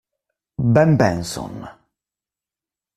Ben 0.73 0.97
Benson 0.97 1.53